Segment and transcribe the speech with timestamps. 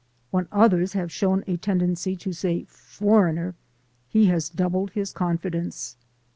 [0.31, 3.53] When others have shown a tendency to say "foreigner"
[4.09, 5.95] he has doubled his confidence.